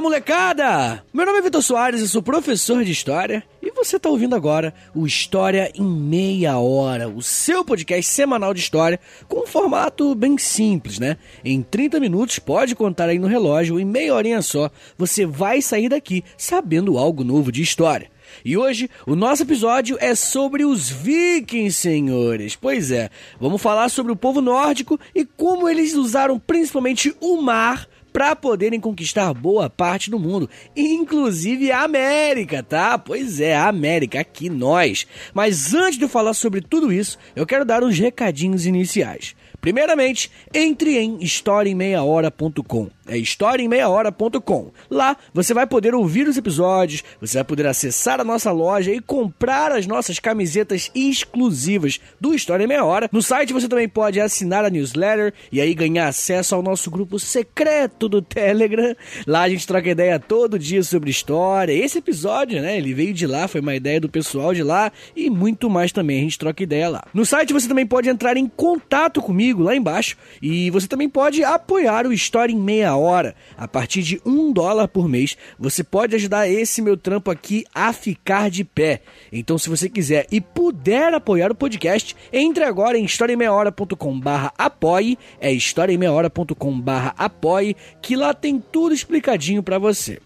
[0.00, 1.04] Molecada!
[1.12, 4.72] Meu nome é Vitor Soares, eu sou professor de História e você está ouvindo agora
[4.94, 10.38] o História em Meia Hora, o seu podcast semanal de história com um formato bem
[10.38, 11.18] simples, né?
[11.44, 15.90] Em 30 minutos, pode contar aí no relógio, em meia horinha só, você vai sair
[15.90, 18.10] daqui sabendo algo novo de história.
[18.44, 22.56] E hoje o nosso episódio é sobre os vikings, senhores.
[22.56, 27.86] Pois é, vamos falar sobre o povo nórdico e como eles usaram principalmente o mar
[28.12, 32.98] para poderem conquistar boa parte do mundo, inclusive a América, tá?
[32.98, 35.06] Pois é, a América, aqui nós.
[35.32, 39.34] Mas antes de eu falar sobre tudo isso, eu quero dar uns recadinhos iniciais.
[39.60, 42.88] Primeiramente, entre em historiaemmeiahora.com.
[43.06, 44.70] É historiaemmeiahora.com.
[44.88, 49.00] Lá você vai poder ouvir os episódios, você vai poder acessar a nossa loja e
[49.00, 53.08] comprar as nossas camisetas exclusivas do História em Meia Hora.
[53.12, 57.18] No site você também pode assinar a newsletter e aí ganhar acesso ao nosso grupo
[57.18, 58.94] secreto do Telegram.
[59.26, 61.72] Lá a gente troca ideia todo dia sobre história.
[61.72, 65.28] Esse episódio, né, ele veio de lá, foi uma ideia do pessoal de lá e
[65.28, 67.02] muito mais também, a gente troca ideia lá.
[67.12, 71.42] No site você também pode entrar em contato comigo lá embaixo e você também pode
[71.42, 73.34] apoiar o História em Meia Hora.
[73.56, 77.92] A partir de um dólar por mês, você pode ajudar esse meu trampo aqui a
[77.92, 79.02] ficar de pé.
[79.32, 85.18] Então, se você quiser e puder apoiar o podcast, entre agora em historiaemmeiahora.com barra apoie,
[85.40, 90.20] é historiaemmeiahora.com barra apoie, que lá tem tudo explicadinho para você.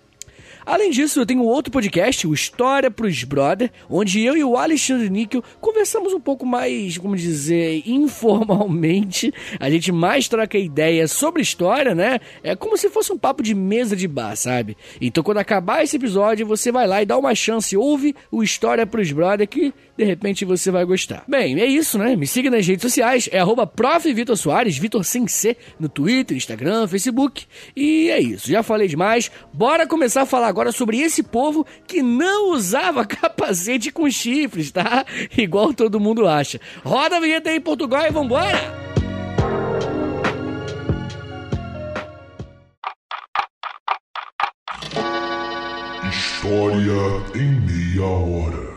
[0.67, 5.11] Além disso, eu tenho outro podcast, o História pros Brother, onde eu e o Alexandre
[5.11, 9.33] Níquel conversamos um pouco mais, como dizer, informalmente.
[9.61, 12.19] A gente mais troca ideias sobre história, né?
[12.43, 14.77] É como se fosse um papo de mesa de bar, sabe?
[15.01, 18.87] Então, quando acabar esse episódio, você vai lá e dá uma chance, ouve o História
[18.87, 21.25] pros Brother, que de repente você vai gostar.
[21.29, 22.17] Bem, é isso, né?
[22.17, 23.71] Me siga nas redes sociais, é arroba
[24.15, 27.45] Vitor sem C, no Twitter, Instagram, Facebook.
[27.77, 29.31] E é isso, já falei demais.
[29.53, 35.05] Bora começar a falar agora sobre esse povo que não usava capacete com chifres, tá?
[35.37, 36.61] Igual todo mundo acha.
[36.85, 38.85] Roda a vinheta aí em Portugal e vambora!
[46.09, 48.75] História em meia hora.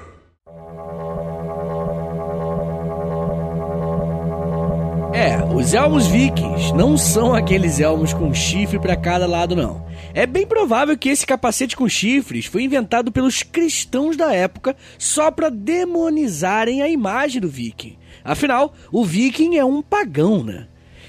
[5.14, 9.87] É, os elmos vikings não são aqueles elmos com chifre para cada lado, não.
[10.18, 15.30] É bem provável que esse capacete com chifres foi inventado pelos cristãos da época só
[15.30, 17.96] para demonizarem a imagem do viking.
[18.24, 20.66] Afinal, o viking é um pagão, né?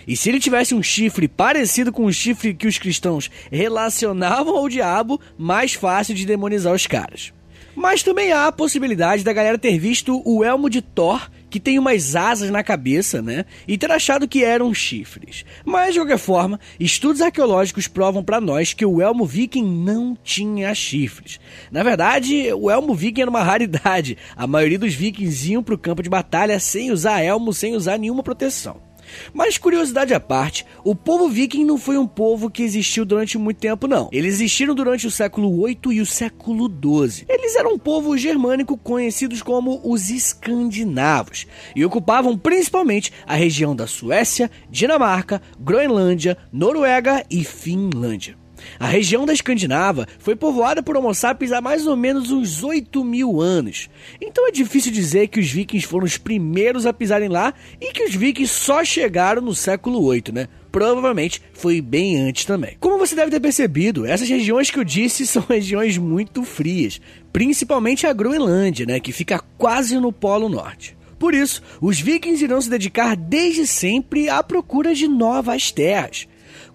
[0.06, 4.68] E se ele tivesse um chifre parecido com o chifre que os cristãos relacionavam ao
[4.68, 7.32] diabo, mais fácil de demonizar os caras.
[7.74, 11.78] Mas também há a possibilidade da galera ter visto o elmo de Thor que tem
[11.78, 13.44] umas asas na cabeça, né?
[13.66, 15.44] E ter achado que eram chifres.
[15.64, 20.74] Mas, de qualquer forma, estudos arqueológicos provam para nós que o elmo viking não tinha
[20.74, 21.40] chifres.
[21.70, 24.16] Na verdade, o elmo viking era uma raridade.
[24.36, 27.98] A maioria dos vikings iam para o campo de batalha sem usar elmo, sem usar
[27.98, 28.87] nenhuma proteção.
[29.32, 33.58] Mas curiosidade à parte, o povo viking não foi um povo que existiu durante muito
[33.58, 34.08] tempo, não.
[34.12, 37.26] Eles existiram durante o século 8 e o século 12.
[37.28, 43.86] Eles eram um povo germânico conhecidos como os escandinavos e ocupavam principalmente a região da
[43.86, 48.37] Suécia, Dinamarca, Groenlândia, Noruega e Finlândia.
[48.78, 53.04] A região da Escandinava foi povoada por Homo sapiens há mais ou menos uns 8
[53.04, 53.88] mil anos.
[54.20, 58.04] Então é difícil dizer que os vikings foram os primeiros a pisarem lá e que
[58.04, 60.48] os vikings só chegaram no século 8, né?
[60.70, 62.76] provavelmente foi bem antes também.
[62.78, 67.00] Como você deve ter percebido, essas regiões que eu disse são regiões muito frias,
[67.32, 70.96] principalmente a Groenlândia, né, que fica quase no Polo Norte.
[71.18, 76.28] Por isso, os vikings irão se dedicar desde sempre à procura de novas terras.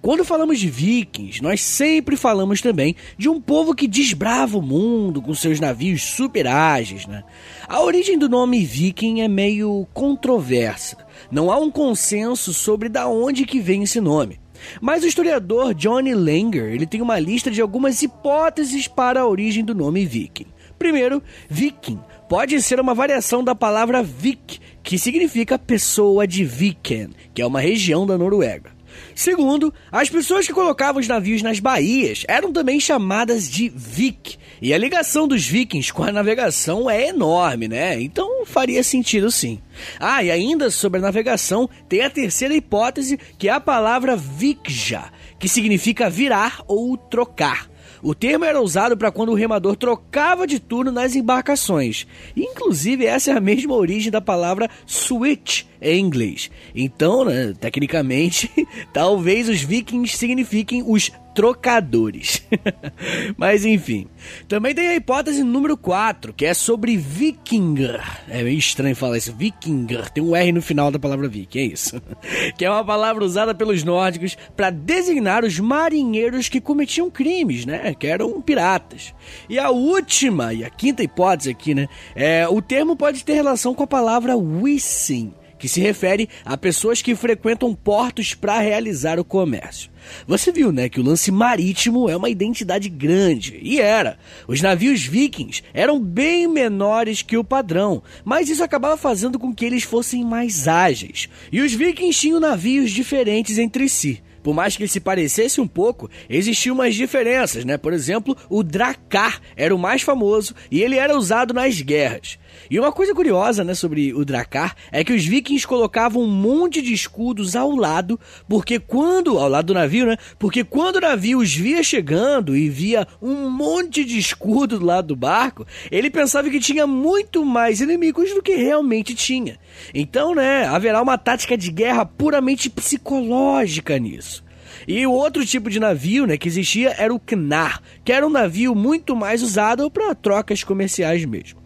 [0.04, 5.22] Quando falamos de vikings, nós sempre falamos também de um povo que desbrava o mundo
[5.22, 7.24] com seus navios super ágeis, né?
[7.70, 10.98] A origem do nome viking é meio controversa.
[11.32, 14.42] Não há um consenso sobre da onde que vem esse nome.
[14.82, 19.64] Mas o historiador Johnny Langer, ele tem uma lista de algumas hipóteses para a origem
[19.64, 20.48] do nome viking.
[20.78, 21.98] Primeiro, viking
[22.28, 27.62] pode ser uma variação da palavra vik, que significa pessoa de Viken, que é uma
[27.62, 28.73] região da Noruega.
[29.16, 34.38] Segundo, as pessoas que colocavam os navios nas baías eram também chamadas de Vik.
[34.62, 38.00] E a ligação dos vikings com a navegação é enorme, né?
[38.02, 39.60] Então faria sentido sim.
[40.00, 45.04] Ah, e ainda sobre a navegação, tem a terceira hipótese, que é a palavra Vikja,
[45.38, 47.73] que significa virar ou trocar.
[48.04, 52.06] O termo era usado para quando o remador trocava de turno nas embarcações.
[52.36, 56.52] Inclusive, essa é a mesma origem da palavra switch em inglês.
[56.76, 58.52] Então, né, tecnicamente,
[58.92, 62.44] talvez os vikings signifiquem os trocadores.
[63.38, 64.08] Mas enfim.
[64.48, 68.02] Também tem a hipótese número 4, que é sobre vikinger.
[68.30, 70.10] É meio estranho falar isso, vikinger.
[70.10, 72.02] Tem um R no final da palavra viking, é isso.
[72.58, 77.94] que é uma palavra usada pelos nórdicos para designar os marinheiros que cometiam crimes, né?
[77.94, 79.14] Que eram piratas.
[79.50, 81.88] E a última e a quinta hipótese aqui, né?
[82.16, 87.02] É, o termo pode ter relação com a palavra wissing que se refere a pessoas
[87.02, 89.90] que frequentam portos para realizar o comércio.
[90.28, 94.20] Você viu, né, que o lance marítimo é uma identidade grande, e era.
[94.46, 99.64] Os navios vikings eram bem menores que o padrão, mas isso acabava fazendo com que
[99.64, 101.30] eles fossem mais ágeis.
[101.50, 104.22] E os vikings tinham navios diferentes entre si.
[104.44, 107.78] Por mais que eles se parecessem um pouco, existiam umas diferenças, né?
[107.78, 112.38] Por exemplo, o Drakkar era o mais famoso e ele era usado nas guerras.
[112.70, 116.82] E uma coisa curiosa, né, sobre o Drakkar é que os vikings colocavam um monte
[116.82, 120.18] de escudos ao lado, porque quando ao lado do navio, né?
[120.40, 125.08] Porque quando o navio os via chegando e via um monte de escudo do lado
[125.10, 129.60] do barco, ele pensava que tinha muito mais inimigos do que realmente tinha.
[129.94, 134.44] Então, né, haverá uma tática de guerra puramente psicológica nisso.
[134.88, 138.30] E o outro tipo de navio né, que existia era o Knar, que era um
[138.30, 141.63] navio muito mais usado para trocas comerciais mesmo.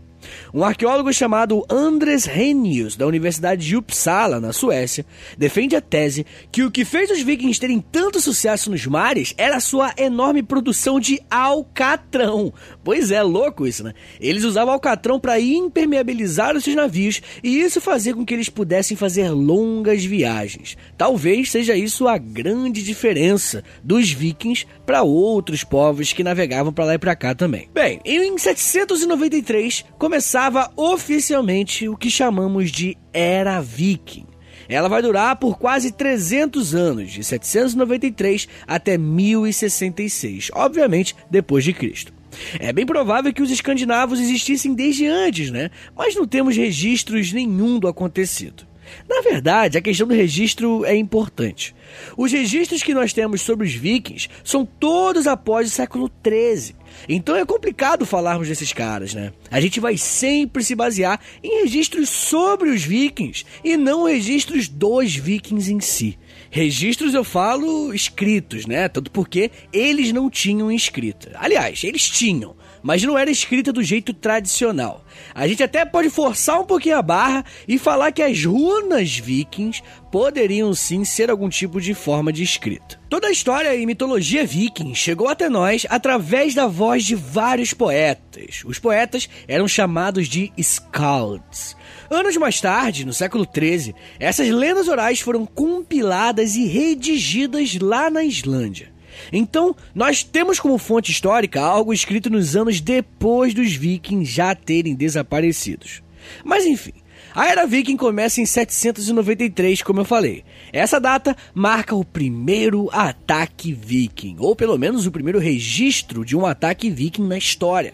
[0.54, 5.06] Um arqueólogo chamado Andres Renius, da Universidade de Uppsala, na Suécia,
[5.38, 9.58] defende a tese que o que fez os vikings terem tanto sucesso nos mares era
[9.58, 12.54] a sua enorme produção de alcatrão.
[12.84, 13.94] Pois é, louco isso, né?
[14.20, 18.98] Eles usavam alcatrão para impermeabilizar os seus navios e isso fazia com que eles pudessem
[18.98, 20.78] fazer longas viagens.
[20.98, 26.94] Talvez seja isso a grande diferença dos vikings para outros povos que navegavam para lá
[26.96, 27.70] e para cá também.
[27.74, 29.86] Bem, em 793
[30.18, 34.26] começava oficialmente o que chamamos de Era Viking.
[34.68, 42.12] Ela vai durar por quase 300 anos, de 793 até 1066, obviamente depois de Cristo.
[42.60, 45.70] É bem provável que os escandinavos existissem desde antes, né?
[45.96, 48.67] Mas não temos registros nenhum do acontecido.
[49.08, 51.76] Na verdade, a questão do registro é importante.
[52.16, 56.76] Os registros que nós temos sobre os vikings são todos após o século XIII.
[57.08, 59.32] Então é complicado falarmos desses caras, né?
[59.52, 65.16] A gente vai sempre se basear em registros sobre os vikings e não registros dos
[65.16, 66.18] vikings em si.
[66.50, 68.88] Registros eu falo escritos, né?
[68.88, 71.32] Tanto porque eles não tinham escrita.
[71.36, 75.04] Aliás, eles tinham, mas não era escrita do jeito tradicional.
[75.34, 79.82] A gente até pode forçar um pouquinho a barra e falar que as runas vikings
[80.12, 83.00] poderiam sim ser algum tipo de forma de escrita.
[83.10, 88.64] Toda a história e mitologia viking chegou até nós através da voz de vários poetas.
[88.66, 91.76] Os poetas eram chamados de Skalds.
[92.10, 98.24] Anos mais tarde, no século XIII, essas lendas orais foram compiladas e redigidas lá na
[98.24, 98.97] Islândia.
[99.32, 104.96] Então, nós temos como fonte histórica algo escrito nos anos depois dos vikings já terem
[104.96, 106.02] desaparecidos.
[106.44, 106.94] Mas enfim,
[107.34, 110.44] a Era Viking começa em 793, como eu falei.
[110.74, 116.46] Essa data marca o primeiro ataque viking, ou pelo menos o primeiro registro de um
[116.46, 117.94] ataque viking na história.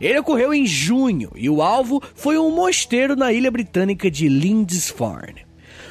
[0.00, 5.49] Ele ocorreu em junho e o alvo foi um mosteiro na ilha britânica de Lindisfarne.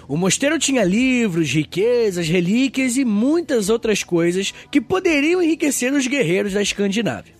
[0.09, 6.53] O mosteiro tinha livros, riquezas, relíquias e muitas outras coisas que poderiam enriquecer os guerreiros
[6.53, 7.35] da Escandinávia.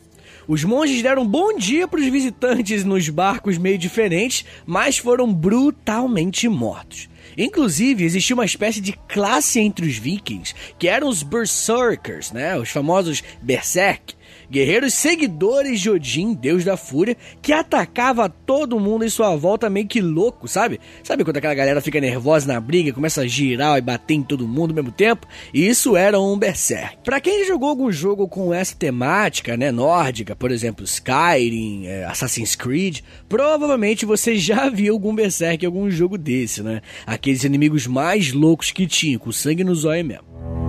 [0.48, 6.48] Os monges deram bom dia para os visitantes nos barcos meio diferentes, mas foram brutalmente
[6.48, 7.10] mortos.
[7.36, 12.56] Inclusive, existia uma espécie de classe entre os vikings, que eram os berserkers, né?
[12.56, 14.14] Os famosos berserk,
[14.50, 19.88] guerreiros seguidores de Odin, deus da fúria, que atacava todo mundo em sua volta meio
[19.88, 20.80] que louco, sabe?
[21.04, 24.48] Sabe quando aquela galera fica nervosa na briga, começa a girar e bater em todo
[24.48, 25.28] mundo ao mesmo tempo?
[25.54, 26.98] Isso era um berserk.
[27.04, 32.56] Para quem jogou algum jogo com essa temática, né, nórdica, por exemplo, Skyrim, é, Assassin's
[32.56, 36.82] Creed, provavelmente você já viu algum berserk em algum jogo desse, né?
[37.06, 40.69] Aqueles inimigos mais loucos que tinha, com sangue no zóio mesmo.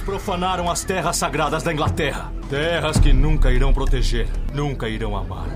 [0.00, 2.32] Profanaram as terras sagradas da Inglaterra.
[2.48, 5.48] Terras que nunca irão proteger, nunca irão amar.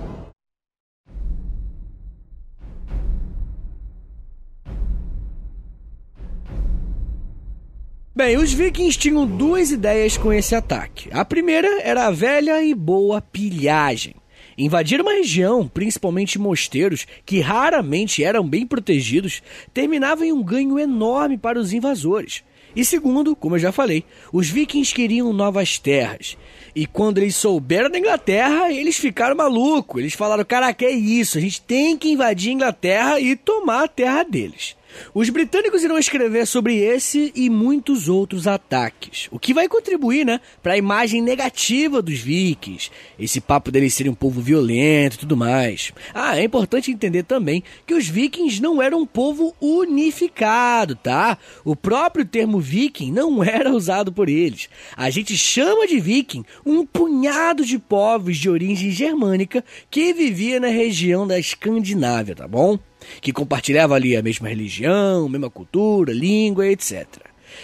[8.17, 11.09] Bem, os vikings tinham duas ideias com esse ataque.
[11.13, 14.15] A primeira era a velha e boa pilhagem.
[14.57, 21.37] Invadir uma região, principalmente mosteiros, que raramente eram bem protegidos, terminava em um ganho enorme
[21.37, 22.45] para os invasores.
[22.75, 26.37] E segundo, como eu já falei, os vikings queriam novas terras.
[26.75, 30.01] E quando eles souberam da Inglaterra, eles ficaram malucos.
[30.01, 31.39] Eles falaram: cara, que é isso?
[31.39, 34.77] A gente tem que invadir a Inglaterra e tomar a terra deles.
[35.13, 40.41] Os britânicos irão escrever sobre esse e muitos outros ataques, o que vai contribuir, né,
[40.63, 45.37] para a imagem negativa dos vikings, esse papo deles serem um povo violento e tudo
[45.37, 45.93] mais.
[46.13, 51.39] Ah, é importante entender também que os vikings não eram um povo unificado, tá?
[51.65, 54.69] O próprio termo viking não era usado por eles.
[54.97, 60.69] A gente chama de viking um punhado de povos de origem germânica que vivia na
[60.69, 62.79] região da Escandinávia, tá bom?
[63.21, 67.07] Que compartilhava ali a mesma religião, mesma cultura, língua, etc.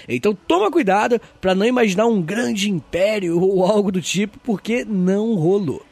[0.09, 5.35] Então toma cuidado para não imaginar um grande império ou algo do tipo, porque não
[5.35, 5.85] rolou.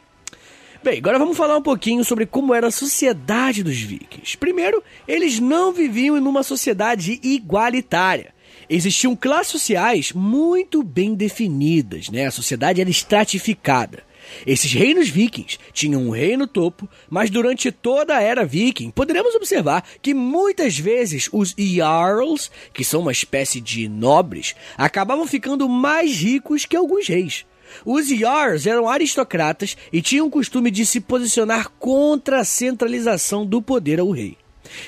[0.81, 4.37] Bem, agora vamos falar um pouquinho sobre como era a sociedade dos vikings.
[4.37, 8.33] Primeiro, eles não viviam em uma sociedade igualitária.
[8.69, 12.27] Existiam classes sociais muito bem definidas, né?
[12.27, 14.03] A sociedade era estratificada.
[14.45, 19.35] Esses reinos vikings tinham um rei no topo, mas durante toda a era viking, poderemos
[19.35, 26.15] observar que muitas vezes os Jarls, que são uma espécie de nobres, acabavam ficando mais
[26.15, 27.45] ricos que alguns reis.
[27.85, 33.61] Os Jarls eram aristocratas e tinham o costume de se posicionar contra a centralização do
[33.61, 34.37] poder ao rei.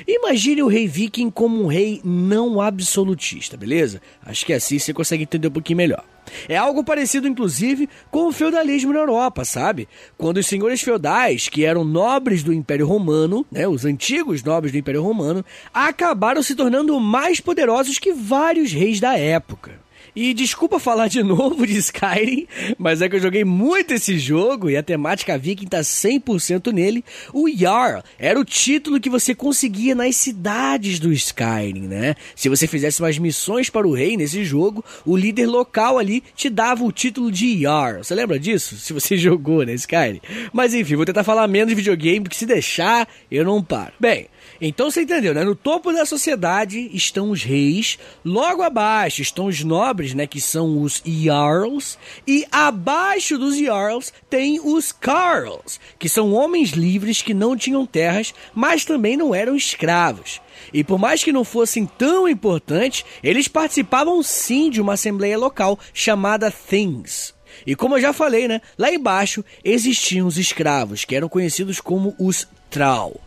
[0.08, 4.02] Imagine o rei viking como um rei não absolutista, beleza?
[4.26, 6.04] Acho que assim você consegue entender um pouquinho melhor.
[6.48, 9.88] É algo parecido, inclusive, com o feudalismo na Europa, sabe?
[10.18, 14.78] Quando os senhores feudais, que eram nobres do Império Romano, né, os antigos nobres do
[14.78, 19.80] Império Romano, acabaram se tornando mais poderosos que vários reis da época.
[20.16, 24.70] E desculpa falar de novo de Skyrim, mas é que eu joguei muito esse jogo
[24.70, 27.04] e a temática viking tá 100% nele.
[27.34, 32.16] O Jarl era o título que você conseguia nas cidades do Skyrim, né?
[32.36, 36.50] Se você fizesse umas missões para o rei nesse jogo, o líder local ali te
[36.50, 38.04] dava o título de Jarl.
[38.04, 38.76] Você lembra disso?
[38.78, 40.22] Se você jogou, né, Skyrim?
[40.52, 43.94] Mas enfim, vou tentar falar menos de videogame, porque se deixar, eu não paro.
[44.00, 44.28] Bem,
[44.62, 45.44] então você entendeu, né?
[45.44, 50.28] No topo da sociedade estão os reis, logo abaixo estão os nobres, né?
[50.28, 57.24] Que são os Jarls, e abaixo dos Jarls tem os Carls, que são homens livres
[57.24, 60.40] que não tinham terras, mas também não eram escravos.
[60.72, 65.80] E por mais que não fossem tão importantes, eles participavam sim de uma assembleia local
[65.92, 67.34] chamada Things.
[67.66, 68.62] E como eu já falei, né?
[68.78, 73.20] Lá embaixo existiam os escravos, que eram conhecidos como os Trau.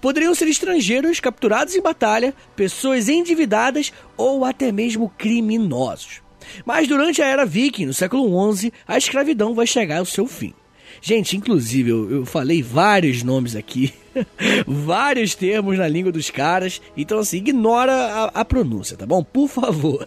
[0.00, 6.22] Poderiam ser estrangeiros capturados em batalha, pessoas endividadas ou até mesmo criminosos.
[6.64, 10.54] Mas durante a era viking, no século XI, a escravidão vai chegar ao seu fim.
[11.00, 13.92] Gente, inclusive, eu, eu falei vários nomes aqui,
[14.66, 19.22] vários termos na língua dos caras, então assim, ignora a, a pronúncia, tá bom?
[19.22, 20.06] Por favor.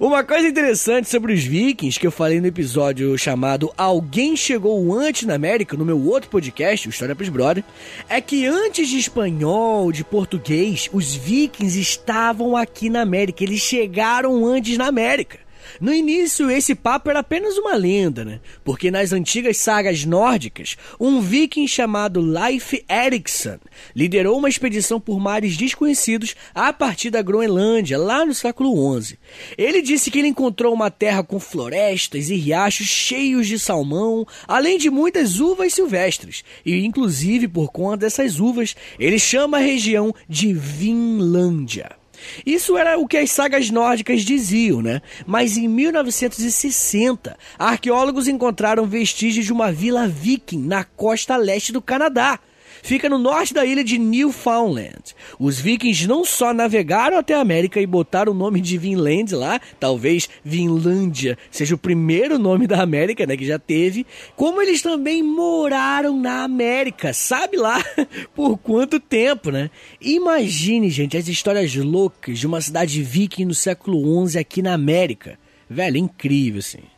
[0.00, 5.24] Uma coisa interessante sobre os vikings que eu falei no episódio chamado Alguém Chegou Antes
[5.24, 7.62] na América, no meu outro podcast, o História pros Brother,
[8.08, 14.44] é que antes de espanhol, de português, os vikings estavam aqui na América, eles chegaram
[14.44, 15.38] antes na América.
[15.80, 18.40] No início, esse papo era apenas uma lenda, né?
[18.64, 23.58] Porque nas antigas sagas nórdicas, um viking chamado Leif Erikson
[23.94, 29.18] liderou uma expedição por mares desconhecidos a partir da Groenlândia, lá no século XI.
[29.56, 34.78] Ele disse que ele encontrou uma terra com florestas e riachos cheios de salmão, além
[34.78, 36.44] de muitas uvas silvestres.
[36.64, 42.01] E, inclusive, por conta dessas uvas, ele chama a região de Vinlândia.
[42.44, 45.00] Isso era o que as sagas nórdicas diziam, né?
[45.26, 52.38] Mas em 1960, arqueólogos encontraram vestígios de uma vila viking na costa leste do Canadá
[52.82, 55.14] fica no norte da ilha de Newfoundland.
[55.38, 59.60] Os vikings não só navegaram até a América e botaram o nome de Vinland lá,
[59.80, 64.04] talvez Vinlândia seja o primeiro nome da América, né, que já teve,
[64.36, 67.82] como eles também moraram na América, sabe lá
[68.34, 69.70] por quanto tempo, né?
[70.00, 75.38] Imagine, gente, as histórias loucas de uma cidade viking no século XI aqui na América.
[75.68, 76.91] Velho, incrível, assim.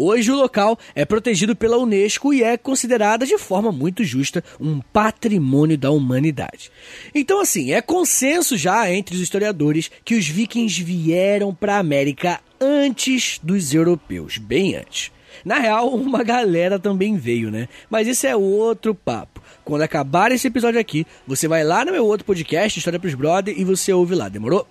[0.00, 4.80] Hoje o local é protegido pela Unesco e é considerada de forma muito justa um
[4.80, 6.70] patrimônio da humanidade.
[7.12, 12.40] Então assim, é consenso já entre os historiadores que os vikings vieram para a América
[12.60, 15.10] antes dos europeus, bem antes.
[15.44, 17.68] Na real, uma galera também veio, né?
[17.90, 19.42] Mas isso é outro papo.
[19.64, 23.52] Quando acabar esse episódio aqui, você vai lá no meu outro podcast, História pros Brother,
[23.58, 24.64] e você ouve lá, demorou?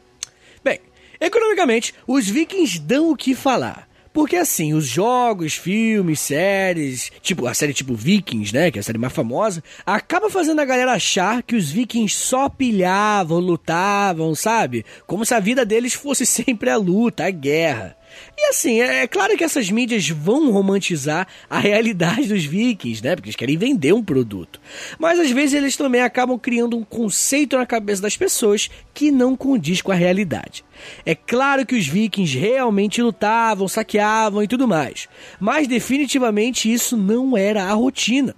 [0.64, 0.80] Bem,
[1.20, 3.88] economicamente, os vikings dão o que falar.
[4.18, 8.84] Porque assim, os jogos, filmes, séries, tipo a série tipo Vikings, né, que é a
[8.84, 14.84] série mais famosa, acaba fazendo a galera achar que os vikings só pilhavam, lutavam, sabe?
[15.06, 17.96] Como se a vida deles fosse sempre a luta, a guerra.
[18.38, 23.16] E assim, é, é claro que essas mídias vão romantizar a realidade dos vikings, né?
[23.16, 24.60] Porque eles querem vender um produto.
[25.00, 29.36] Mas às vezes eles também acabam criando um conceito na cabeça das pessoas que não
[29.36, 30.64] condiz com a realidade.
[31.06, 35.08] É claro que os vikings realmente lutavam, saqueavam e tudo mais,
[35.40, 38.36] mas definitivamente isso não era a rotina.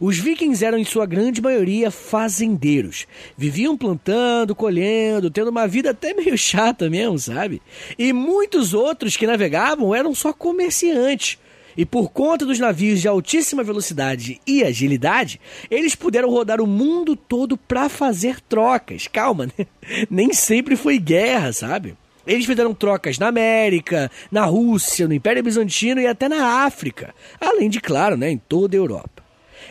[0.00, 3.06] Os vikings eram, em sua grande maioria, fazendeiros.
[3.36, 7.62] Viviam plantando, colhendo, tendo uma vida até meio chata mesmo, sabe?
[7.98, 11.38] E muitos outros que navegavam eram só comerciantes.
[11.76, 17.16] E por conta dos navios de altíssima velocidade e agilidade, eles puderam rodar o mundo
[17.16, 19.08] todo para fazer trocas.
[19.08, 19.66] Calma, né?
[20.10, 21.96] Nem sempre foi guerra, sabe?
[22.26, 27.68] Eles fizeram trocas na América, na Rússia, no Império Bizantino e até na África, além
[27.68, 29.21] de, claro, né, em toda a Europa.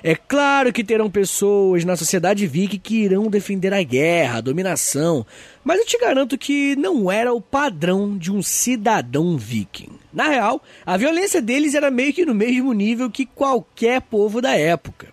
[0.03, 5.25] É claro que terão pessoas na sociedade viking que irão defender a guerra, a dominação,
[5.63, 9.91] mas eu te garanto que não era o padrão de um cidadão viking.
[10.11, 14.57] Na real, a violência deles era meio que no mesmo nível que qualquer povo da
[14.57, 15.09] época.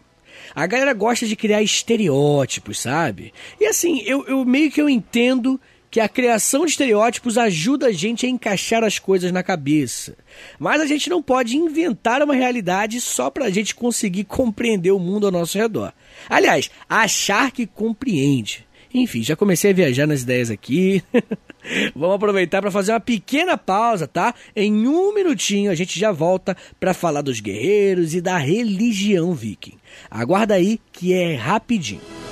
[0.55, 3.35] A galera gosta de criar estereótipos, sabe?
[3.61, 5.61] E assim, eu, eu meio que eu entendo
[5.99, 10.17] que a criação de estereótipos ajuda a gente a encaixar as coisas na cabeça.
[10.57, 14.99] Mas a gente não pode inventar uma realidade só para a gente conseguir compreender o
[15.01, 15.93] mundo ao nosso redor.
[16.31, 18.65] Aliás, achar que compreende.
[18.95, 21.03] Enfim, já comecei a viajar nas ideias aqui.
[21.97, 24.33] Vamos aproveitar para fazer uma pequena pausa, tá?
[24.55, 29.79] Em um minutinho a gente já volta para falar dos guerreiros e da religião viking.
[30.09, 32.28] Aguarda aí que é rapidinho.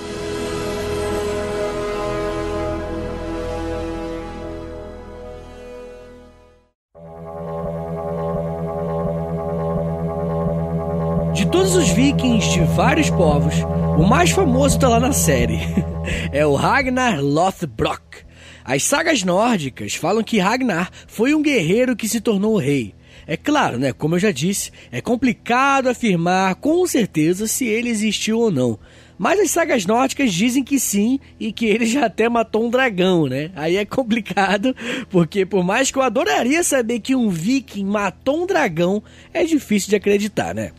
[11.46, 13.54] De todos os vikings de vários povos,
[13.96, 15.60] o mais famoso está lá na série.
[16.32, 18.24] é o Ragnar Lothbrok.
[18.64, 22.96] As sagas nórdicas falam que Ragnar foi um guerreiro que se tornou rei.
[23.28, 23.92] É claro, né?
[23.92, 28.76] Como eu já disse, é complicado afirmar com certeza se ele existiu ou não.
[29.16, 33.28] Mas as sagas nórdicas dizem que sim e que ele já até matou um dragão,
[33.28, 33.52] né?
[33.54, 34.75] Aí é complicado,
[35.10, 39.00] porque por mais que eu adoraria saber que um viking matou um dragão,
[39.32, 40.73] é difícil de acreditar, né?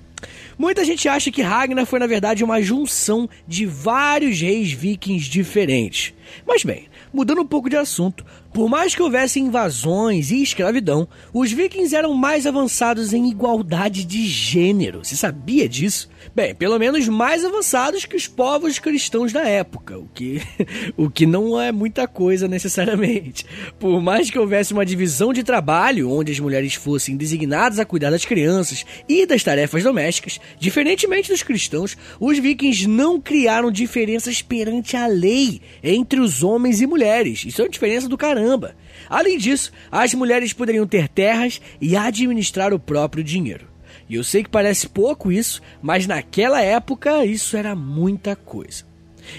[0.58, 6.14] Muita gente acha que Ragnar foi na verdade uma junção de vários reis vikings diferentes.
[6.46, 11.52] Mas bem, mudando um pouco de assunto, por mais que houvesse invasões e escravidão, os
[11.52, 15.04] vikings eram mais avançados em igualdade de gênero.
[15.04, 16.10] Você sabia disso?
[16.36, 20.42] Bem, pelo menos mais avançados que os povos cristãos da época, o que,
[20.98, 23.46] o que não é muita coisa necessariamente.
[23.80, 28.10] Por mais que houvesse uma divisão de trabalho, onde as mulheres fossem designadas a cuidar
[28.10, 34.96] das crianças e das tarefas domésticas, diferentemente dos cristãos, os vikings não criaram diferenças perante
[34.98, 37.46] a lei entre os homens e mulheres.
[37.46, 38.76] Isso é uma diferença do caramba caramba.
[39.10, 43.68] Além disso, as mulheres poderiam ter terras e administrar o próprio dinheiro.
[44.08, 48.86] E eu sei que parece pouco isso, mas naquela época isso era muita coisa.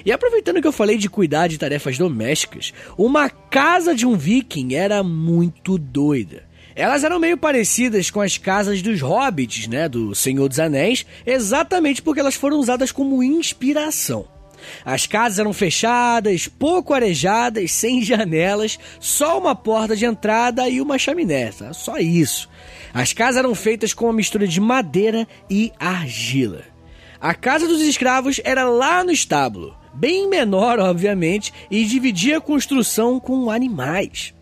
[0.05, 4.75] E aproveitando que eu falei de cuidar de tarefas domésticas, uma casa de um viking
[4.75, 6.47] era muito doida.
[6.75, 12.03] Elas eram meio parecidas com as casas dos hobbits, né, do Senhor dos Anéis, exatamente
[12.03, 14.29] porque elas foram usadas como inspiração.
[14.85, 20.99] As casas eram fechadas, pouco arejadas, sem janelas, só uma porta de entrada e uma
[20.99, 21.51] chaminé.
[21.73, 22.49] Só isso.
[22.93, 26.63] As casas eram feitas com uma mistura de madeira e argila.
[27.21, 33.19] A casa dos escravos era lá no estábulo, bem menor, obviamente, e dividia a construção
[33.19, 34.33] com animais.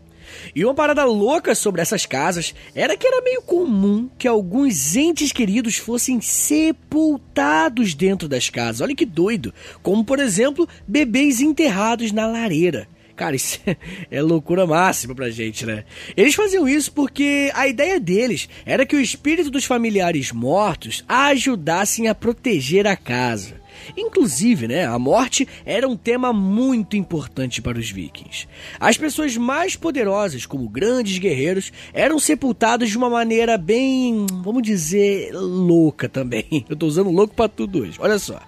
[0.55, 5.33] E uma parada louca sobre essas casas era que era meio comum que alguns entes
[5.33, 8.81] queridos fossem sepultados dentro das casas.
[8.81, 9.53] Olha que doido!
[9.83, 12.89] Como, por exemplo, bebês enterrados na lareira.
[13.17, 13.59] Cara, isso
[14.11, 15.85] é loucura máxima pra gente, né?
[16.15, 22.09] Eles faziam isso porque a ideia deles era que o espírito dos familiares mortos ajudassem
[22.09, 23.66] a proteger a casa.
[23.97, 28.49] Inclusive, né, a morte era um tema muito importante para os vikings.
[28.81, 35.33] As pessoas mais poderosas, como grandes guerreiros, eram sepultados de uma maneira bem, vamos dizer,
[35.33, 36.65] louca também.
[36.69, 37.99] Eu tô usando louco para tudo hoje.
[38.01, 38.41] Olha só.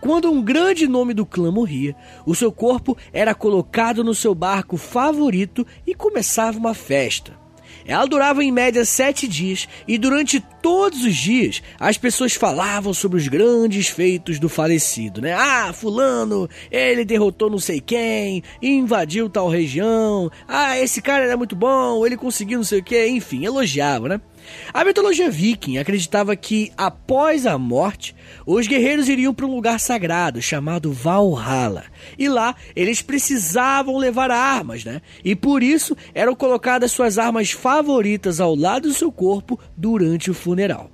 [0.00, 4.76] Quando um grande nome do clã morria, o seu corpo era colocado no seu barco
[4.76, 7.43] favorito e começava uma festa.
[7.86, 13.18] Ela durava em média sete dias e durante todos os dias as pessoas falavam sobre
[13.18, 15.34] os grandes feitos do falecido, né?
[15.34, 20.30] Ah, fulano, ele derrotou não sei quem, invadiu tal região.
[20.48, 24.20] Ah, esse cara era muito bom, ele conseguiu não sei o que, enfim, elogiava, né?
[24.72, 28.14] A mitologia viking acreditava que, após a morte,
[28.46, 31.84] os guerreiros iriam para um lugar sagrado chamado Valhalla.
[32.18, 35.00] E lá eles precisavam levar armas, né?
[35.24, 40.34] E por isso eram colocadas suas armas favoritas ao lado do seu corpo durante o
[40.34, 40.90] funeral.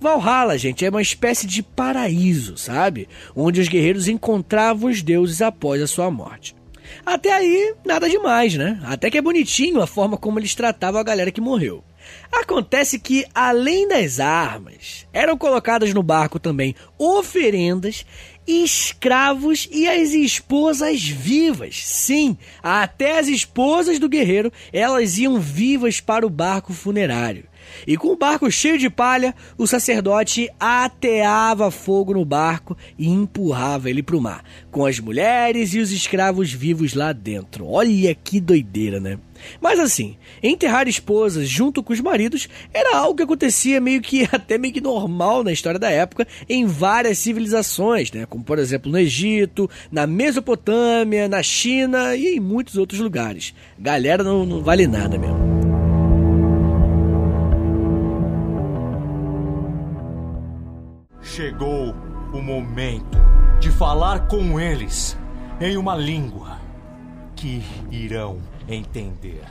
[0.00, 3.08] Valhalla, gente, é uma espécie de paraíso, sabe?
[3.34, 6.56] Onde os guerreiros encontravam os deuses após a sua morte.
[7.04, 8.80] Até aí, nada demais, né?
[8.84, 11.84] Até que é bonitinho a forma como eles tratavam a galera que morreu.
[12.32, 18.04] Acontece que, além das armas, eram colocadas no barco também oferendas,
[18.46, 21.84] escravos e as esposas vivas.
[21.84, 27.44] Sim, até as esposas do guerreiro, elas iam vivas para o barco funerário.
[27.86, 33.88] E com o barco cheio de palha, o sacerdote ateava fogo no barco e empurrava
[33.90, 37.66] ele para o mar, com as mulheres e os escravos vivos lá dentro.
[37.66, 39.18] Olha que doideira, né?
[39.60, 44.58] Mas assim, enterrar esposas junto com os maridos era algo que acontecia meio que até
[44.58, 48.26] meio que normal na história da época em várias civilizações, né?
[48.26, 53.54] Como por exemplo no Egito, na Mesopotâmia, na China e em muitos outros lugares.
[53.78, 55.57] Galera, não, não vale nada mesmo.
[61.38, 61.94] Chegou
[62.32, 63.16] o momento
[63.60, 65.16] de falar com eles
[65.60, 66.60] em uma língua
[67.36, 69.44] que irão entender.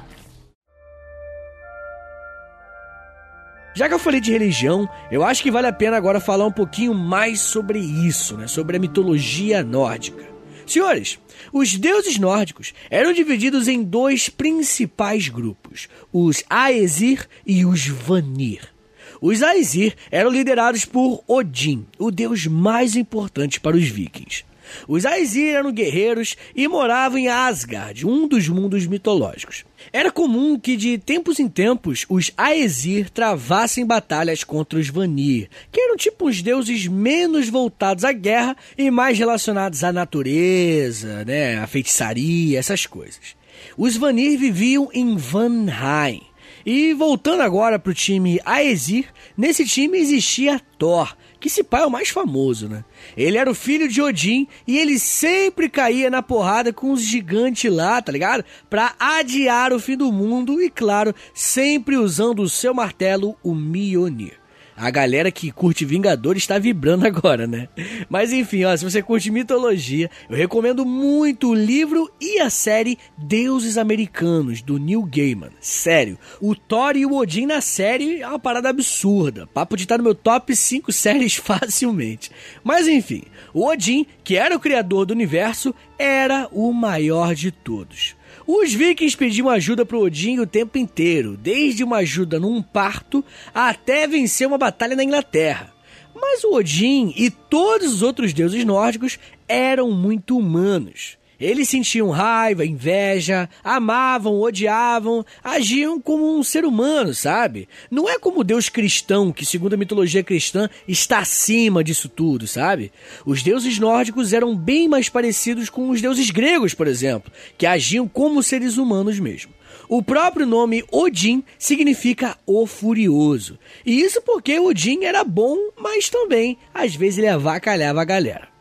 [3.73, 6.52] Já que eu falei de religião, eu acho que vale a pena agora falar um
[6.52, 8.47] pouquinho mais sobre isso, né?
[8.47, 10.28] Sobre a mitologia nórdica.
[10.65, 11.17] Senhores,
[11.54, 18.76] os deuses nórdicos eram divididos em dois principais grupos: os Aesir e os Vanir.
[19.21, 24.43] Os Aesir eram liderados por Odin, o deus mais importante para os vikings.
[24.88, 29.65] Os Aesir eram guerreiros e moravam em Asgard, um dos mundos mitológicos.
[29.93, 35.80] Era comum que de tempos em tempos os Aesir travassem batalhas contra os Vanir, que
[35.80, 41.67] eram tipo os deuses menos voltados à guerra e mais relacionados à natureza, né, à
[41.67, 43.38] feitiçaria, essas coisas.
[43.77, 46.21] Os Vanir viviam em Vanheim,
[46.69, 49.06] e voltando agora pro time Aesir,
[49.38, 52.84] nesse time existia Thor, que esse pai é o mais famoso, né?
[53.15, 57.71] Ele era o filho de Odin e ele sempre caía na porrada com os gigantes
[57.71, 58.43] lá, tá ligado?
[58.69, 64.38] Pra adiar o fim do mundo e, claro, sempre usando o seu martelo, o Mjolnir.
[64.80, 67.68] A galera que curte Vingadores está vibrando agora, né?
[68.08, 73.00] Mas enfim, ó, se você curte mitologia, eu recomendo muito o livro e a série
[73.18, 75.50] Deuses Americanos, do Neil Gaiman.
[75.60, 79.48] Sério, o Thor e o Odin na série é uma parada absurda.
[79.48, 82.30] Papo de estar no meu top 5 séries facilmente.
[82.63, 83.24] Mas enfim,
[83.56, 88.16] o Odin, que era o criador do universo, era o maior de todos.
[88.48, 94.08] Os vikings pediam ajuda para Odin o tempo inteiro, desde uma ajuda num parto até
[94.08, 95.74] vencer uma batalha na Inglaterra.
[96.16, 101.16] Mas o Odin e todos os outros deuses nórdicos eram muito humanos.
[101.39, 107.69] Eles sentiam raiva, inveja, amavam, odiavam, agiam como um ser humano, sabe?
[107.91, 112.47] Não é como o Deus cristão, que segundo a mitologia cristã está acima disso tudo,
[112.47, 112.91] sabe?
[113.26, 118.08] Os deuses nórdicos eram bem mais parecidos com os deuses gregos, por exemplo, que agiam
[118.08, 119.54] como seres humanos mesmo.
[119.89, 123.58] O próprio nome Odin significa o Furioso.
[123.86, 128.57] E isso porque Odin era bom, mas também às vezes ele avacalhava a galera.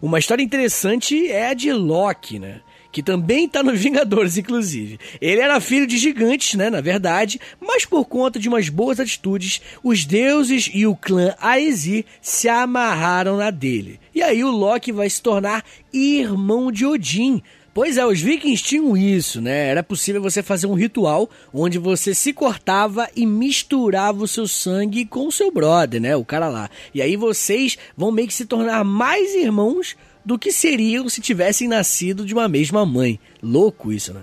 [0.00, 2.60] Uma história interessante é a de Loki, né?
[2.90, 4.98] que também está nos Vingadores, inclusive.
[5.20, 9.60] Ele era filho de gigantes, né, na verdade, mas por conta de umas boas atitudes,
[9.82, 14.00] os deuses e o clã Aesir se amarraram na dele.
[14.14, 17.42] E aí o Loki vai se tornar irmão de Odin,
[17.78, 19.68] Pois é, os vikings tinham isso, né?
[19.68, 25.04] Era possível você fazer um ritual onde você se cortava e misturava o seu sangue
[25.04, 26.16] com o seu brother, né?
[26.16, 26.68] O cara lá.
[26.92, 31.68] E aí vocês vão meio que se tornar mais irmãos do que seriam se tivessem
[31.68, 33.20] nascido de uma mesma mãe.
[33.40, 34.22] Louco isso, né?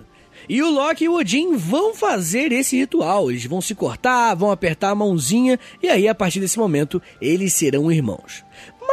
[0.49, 3.31] E o Loki e o Odin vão fazer esse ritual.
[3.31, 7.53] Eles vão se cortar, vão apertar a mãozinha e aí a partir desse momento eles
[7.53, 8.43] serão irmãos.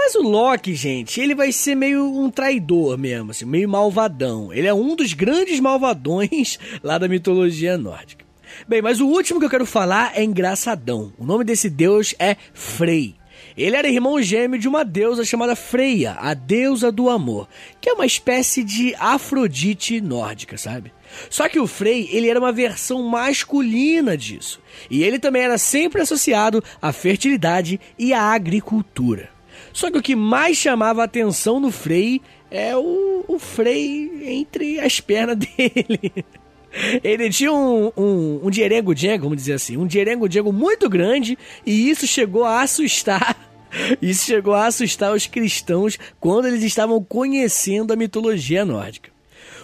[0.05, 4.53] Mas o Loki, gente, ele vai ser meio um traidor mesmo, assim, meio malvadão.
[4.53, 8.25] Ele é um dos grandes malvadões lá da mitologia nórdica.
[8.67, 11.13] Bem, mas o último que eu quero falar é engraçadão.
[11.17, 13.15] O nome desse deus é Frey.
[13.57, 17.49] Ele era irmão gêmeo de uma deusa chamada Freya, a deusa do amor,
[17.81, 20.93] que é uma espécie de Afrodite nórdica, sabe?
[21.31, 24.61] Só que o Frey, ele era uma versão masculina disso.
[24.91, 29.32] E ele também era sempre associado à fertilidade e à agricultura.
[29.73, 35.01] Só que o que mais chamava atenção no Frey é o, o Frey entre as
[35.01, 36.25] pernas dele.
[37.03, 42.07] Ele tinha um, um, um dierengo-diengo, vamos dizer assim, um dierengo-diengo muito grande e isso
[42.07, 43.37] chegou a assustar
[44.01, 49.12] isso chegou a assustar os cristãos quando eles estavam conhecendo a mitologia nórdica.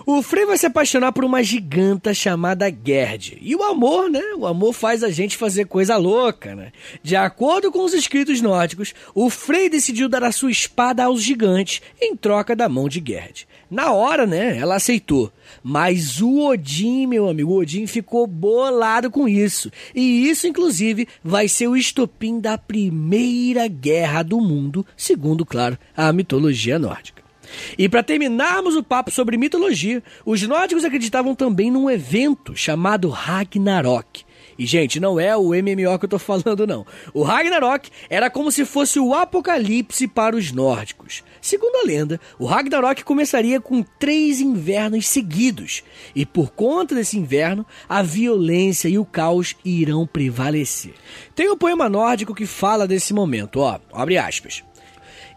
[0.06, 3.38] O Frey vai se apaixonar por uma giganta chamada Gerd.
[3.40, 4.22] E o amor, né?
[4.36, 6.72] O amor faz a gente fazer coisa louca, né?
[7.02, 11.82] De acordo com os escritos nórdicos, o Frey decidiu dar a sua espada aos gigantes
[12.00, 13.46] em troca da mão de Gerd.
[13.70, 14.56] Na hora, né?
[14.56, 15.30] Ela aceitou.
[15.62, 19.70] Mas o Odin, meu amigo, o Odin ficou bolado com isso.
[19.94, 26.12] E isso, inclusive, vai ser o estopim da primeira guerra do mundo, segundo, claro, a
[26.12, 27.27] mitologia nórdica.
[27.76, 34.24] E para terminarmos o papo sobre mitologia, os nórdicos acreditavam também num evento chamado Ragnarok.
[34.58, 36.84] E, gente, não é o MMO que eu tô falando, não.
[37.14, 41.22] O Ragnarok era como se fosse o apocalipse para os nórdicos.
[41.40, 45.84] Segundo a lenda, o Ragnarok começaria com três invernos seguidos.
[46.12, 50.94] E por conta desse inverno, a violência e o caos irão prevalecer.
[51.36, 54.64] Tem um poema nórdico que fala desse momento, ó, abre aspas.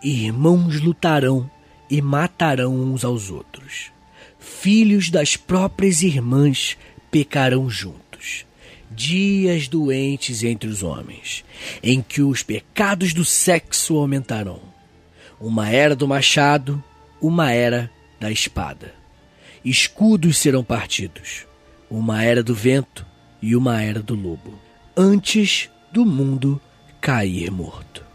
[0.04, 1.48] Irmãos lutarão
[1.92, 3.92] e matarão uns aos outros.
[4.40, 6.78] Filhos das próprias irmãs
[7.12, 8.46] pecarão juntos.
[8.90, 11.44] Dias doentes entre os homens,
[11.84, 14.62] em que os pecados do sexo aumentarão.
[15.40, 16.82] Uma era do machado,
[17.22, 18.96] uma era da espada.
[19.64, 21.46] Escudos serão partidos,
[21.90, 23.06] uma era do vento
[23.42, 24.58] e uma era do lobo,
[24.96, 26.60] antes do mundo
[27.02, 28.11] cair morto.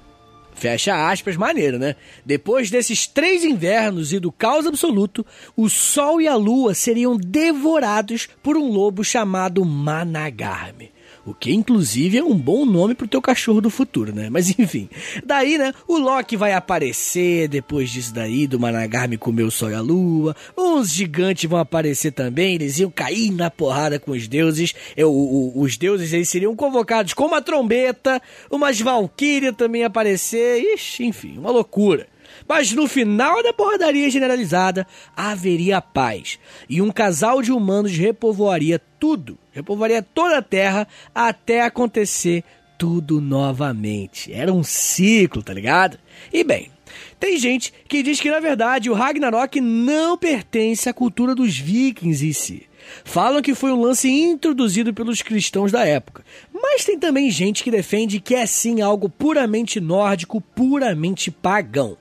[0.56, 1.96] Fecha aspas, maneiro, né?
[2.24, 8.26] Depois desses três invernos e do caos absoluto, o Sol e a Lua seriam devorados
[8.42, 10.95] por um lobo chamado Managarme.
[11.26, 14.30] O que, inclusive, é um bom nome pro teu cachorro do futuro, né?
[14.30, 14.88] Mas enfim.
[15.24, 19.74] Daí, né, o Loki vai aparecer depois disso daí, do Managarme comer o sol e
[19.74, 20.36] a lua.
[20.56, 24.72] Uns gigantes vão aparecer também, eles iam cair na porrada com os deuses.
[24.96, 30.62] Eu, o, os deuses eles seriam convocados com uma trombeta, umas valquírias também aparecer.
[30.74, 32.06] Ixi, enfim, uma loucura.
[32.48, 34.86] Mas no final da porradaria generalizada,
[35.16, 36.38] haveria paz.
[36.68, 42.44] E um casal de humanos repovoaria tudo, repovoaria toda a terra até acontecer
[42.78, 44.32] tudo novamente.
[44.32, 45.98] Era um ciclo, tá ligado?
[46.32, 46.70] E bem,
[47.18, 52.26] tem gente que diz que na verdade o Ragnarok não pertence à cultura dos vikings
[52.26, 52.66] em si.
[53.04, 56.24] Falam que foi um lance introduzido pelos cristãos da época.
[56.52, 61.96] Mas tem também gente que defende que é sim algo puramente nórdico, puramente pagão.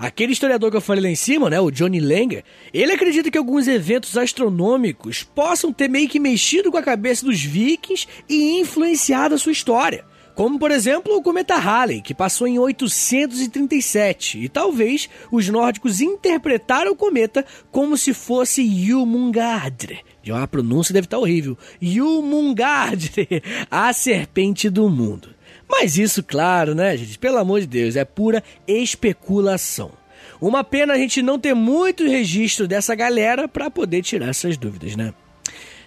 [0.00, 3.36] Aquele historiador que eu falei lá em cima, né, o Johnny Langer, ele acredita que
[3.36, 9.34] alguns eventos astronômicos possam ter meio que mexido com a cabeça dos vikings e influenciado
[9.34, 10.06] a sua história.
[10.34, 16.92] Como, por exemplo, o cometa Halley, que passou em 837, e talvez os nórdicos interpretaram
[16.92, 19.98] o cometa como se fosse Jumungardr.
[20.22, 21.58] De uma pronúncia deve estar horrível.
[21.78, 25.28] Jumungardr, a serpente do mundo.
[25.70, 27.16] Mas isso, claro, né, gente?
[27.16, 29.92] Pelo amor de Deus, é pura especulação.
[30.40, 34.96] Uma pena a gente não ter muito registro dessa galera para poder tirar essas dúvidas,
[34.96, 35.14] né?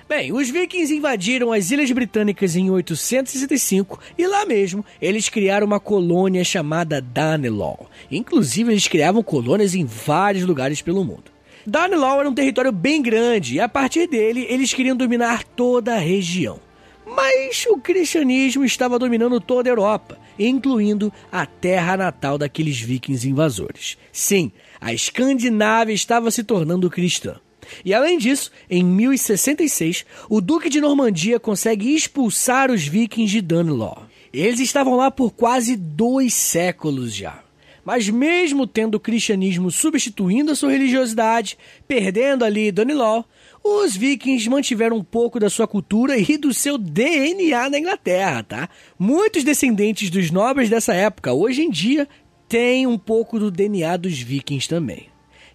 [0.08, 5.80] Bem, os vikings invadiram as Ilhas Britânicas em 865 e lá mesmo eles criaram uma
[5.80, 7.90] colônia chamada Danelaw.
[8.12, 11.32] Inclusive, eles criavam colônias em vários lugares pelo mundo.
[11.66, 16.00] Danelaw era um território bem grande e a partir dele eles queriam dominar toda a
[16.00, 16.60] região.
[17.06, 23.98] Mas o cristianismo estava dominando toda a Europa, incluindo a terra natal daqueles vikings invasores.
[24.12, 27.36] Sim, a Escandinávia estava se tornando cristã.
[27.84, 34.06] E além disso, em 1066, o Duque de Normandia consegue expulsar os vikings de Danelaw.
[34.34, 37.44] Eles estavam lá por quase dois séculos já.
[37.86, 43.26] Mas mesmo tendo o cristianismo substituindo a sua religiosidade, perdendo ali Danelaw,
[43.64, 48.70] os vikings mantiveram um pouco da sua cultura e do seu DNA na Inglaterra, tá?
[49.00, 52.08] Muitos descendentes dos nobres dessa época, hoje em dia,
[52.50, 55.08] têm um pouco do DNA dos vikings também.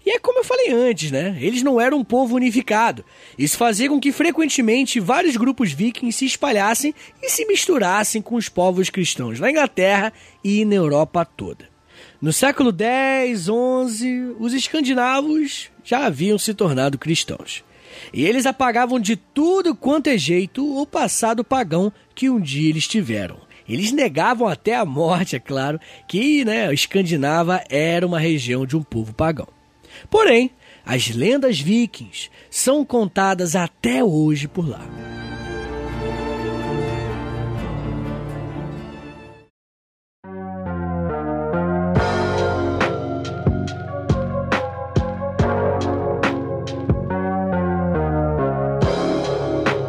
[0.06, 1.36] E é como eu falei antes, né?
[1.38, 3.04] Eles não eram um povo unificado.
[3.38, 8.48] Isso fazia com que frequentemente vários grupos vikings se espalhassem e se misturassem com os
[8.48, 11.68] povos cristãos na Inglaterra e na Europa toda.
[12.22, 17.62] No século X, XI, os escandinavos já haviam se tornado cristãos.
[18.12, 22.86] E eles apagavam de tudo quanto é jeito o passado pagão que um dia eles
[22.86, 23.36] tiveram.
[23.68, 28.76] Eles negavam até a morte, é claro, que né, a Escandinava era uma região de
[28.76, 29.48] um povo pagão.
[30.08, 30.50] Porém,
[30.86, 35.17] as lendas vikings são contadas até hoje por lá.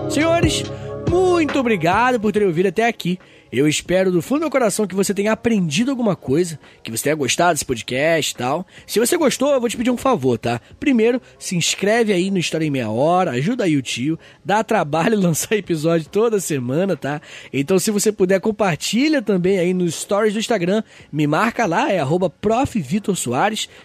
[0.10, 0.64] Senhores,
[1.10, 3.20] muito obrigado por terem ouvido até aqui.
[3.52, 7.06] Eu espero do fundo do meu coração que você tenha aprendido alguma coisa, que você
[7.06, 8.68] tenha gostado desse podcast e tal.
[8.86, 10.62] Se você gostou, eu vou te pedir um favor, tá?
[10.80, 15.18] Primeiro, se inscreve aí no História em Meia Hora, ajuda aí o tio, dá trabalho
[15.20, 17.20] lançar episódio toda semana, tá?
[17.52, 22.00] Então, se você puder, compartilha também aí nos stories do Instagram, me marca lá, é
[22.00, 22.32] arroba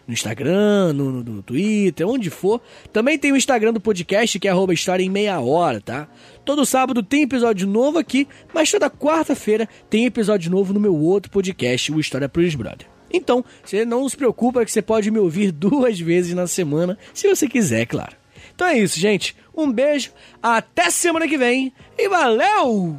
[0.06, 2.60] no Instagram, no, no, no Twitter, onde for.
[2.92, 6.08] Também tem o Instagram do podcast, que é arroba História em Meia Hora, tá?
[6.44, 9.53] Todo sábado tem episódio novo aqui, mas toda quarta-feira
[9.88, 12.86] tem episódio novo no meu outro podcast, o História Pros Brother.
[13.12, 17.28] Então, você não se preocupa que você pode me ouvir duas vezes na semana, se
[17.28, 18.16] você quiser, claro.
[18.54, 19.36] Então é isso, gente.
[19.56, 20.10] Um beijo,
[20.42, 22.98] até semana que vem e valeu!